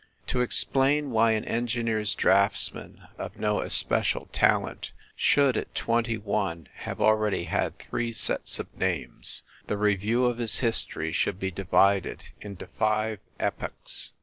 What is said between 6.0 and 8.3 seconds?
one, have already had three